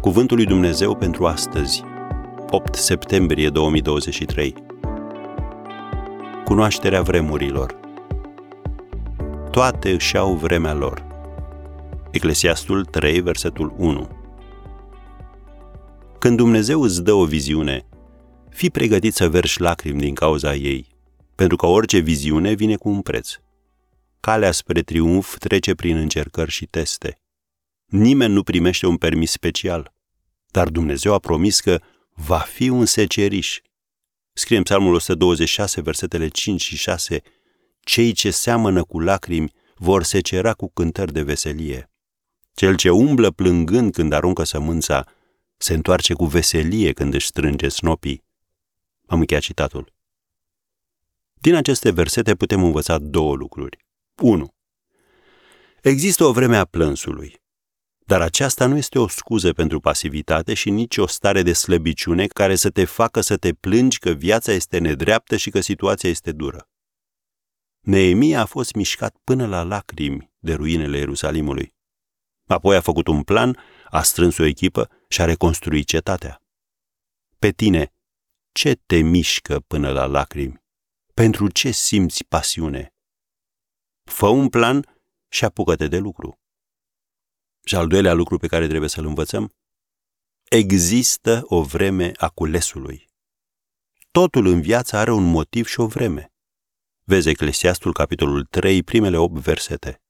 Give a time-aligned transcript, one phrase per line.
[0.00, 1.82] Cuvântul lui Dumnezeu pentru astăzi,
[2.50, 4.54] 8 septembrie 2023.
[6.44, 7.80] Cunoașterea vremurilor.
[9.50, 11.06] Toate își au vremea lor.
[12.10, 14.08] Eclesiastul 3, versetul 1.
[16.18, 17.86] Când Dumnezeu îți dă o viziune,
[18.50, 20.86] fii pregătit să verși lacrimi din cauza ei,
[21.34, 23.32] pentru că orice viziune vine cu un preț.
[24.20, 27.19] Calea spre triumf trece prin încercări și teste.
[27.90, 29.92] Nimeni nu primește un permis special,
[30.46, 31.80] dar Dumnezeu a promis că
[32.14, 33.60] va fi un seceriș.
[34.32, 37.22] Scrie în Psalmul 126, versetele 5 și 6,
[37.80, 41.90] Cei ce seamănă cu lacrimi vor secera cu cântări de veselie.
[42.54, 45.06] Cel ce umblă plângând când aruncă sămânța,
[45.56, 48.24] se întoarce cu veselie când își strânge snopii.
[49.06, 49.92] Am încheiat citatul.
[51.34, 53.84] Din aceste versete putem învăța două lucruri.
[54.22, 54.54] 1.
[55.82, 57.40] Există o vreme a plânsului,
[58.10, 62.56] dar aceasta nu este o scuză pentru pasivitate și nici o stare de slăbiciune care
[62.56, 66.68] să te facă să te plângi că viața este nedreaptă și că situația este dură.
[67.80, 71.74] Neemia a fost mișcat până la lacrimi de ruinele Ierusalimului.
[72.46, 73.58] Apoi a făcut un plan,
[73.90, 76.42] a strâns o echipă și a reconstruit cetatea.
[77.38, 77.92] Pe tine,
[78.52, 80.62] ce te mișcă până la lacrimi?
[81.14, 82.94] Pentru ce simți pasiune?
[84.04, 86.39] Fă un plan și apucă-te de lucru.
[87.64, 89.52] Și al doilea lucru pe care trebuie să-l învățăm,
[90.48, 93.08] există o vreme a culesului.
[94.10, 96.32] Totul în viață are un motiv și o vreme.
[97.04, 100.02] Vezi Eclesiastul, capitolul 3, primele 8 versete.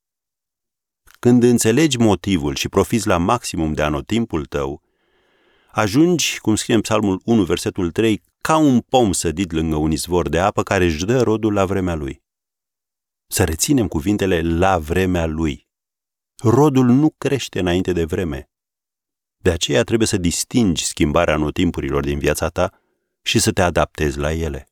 [1.19, 4.83] Când înțelegi motivul și profiți la maximum de anotimpul tău,
[5.71, 10.29] ajungi, cum scrie în Psalmul 1, versetul 3, ca un pom sădit lângă un izvor
[10.29, 12.23] de apă care își dă rodul la vremea lui.
[13.27, 15.69] Să reținem cuvintele la vremea lui.
[16.43, 18.51] Rodul nu crește înainte de vreme.
[19.37, 22.81] De aceea trebuie să distingi schimbarea anotimpurilor din viața ta
[23.23, 24.69] și să te adaptezi la ele.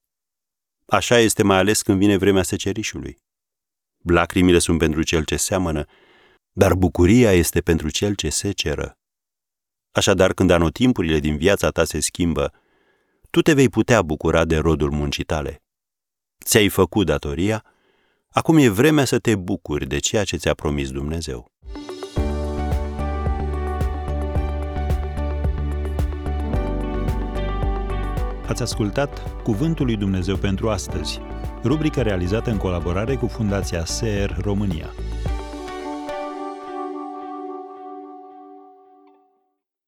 [0.86, 3.18] Așa este mai ales când vine vremea secerișului.
[3.98, 5.84] Lacrimile sunt pentru cel ce seamănă,
[6.52, 8.98] dar bucuria este pentru cel ce seceră.
[9.90, 12.52] Așadar, când anotimpurile din viața ta se schimbă,
[13.30, 15.62] tu te vei putea bucura de rodul muncii tale.
[16.44, 17.64] Ți-ai făcut datoria,
[18.38, 21.52] acum e vremea să te bucuri de ceea ce ți-a promis Dumnezeu.
[28.46, 31.20] Ați ascultat Cuvântul lui Dumnezeu pentru astăzi,
[31.62, 34.90] rubrica realizată în colaborare cu Fundația SER România.